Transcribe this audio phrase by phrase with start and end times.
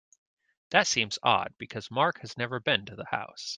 [0.71, 3.49] That seems odd because Mark has never been to the house.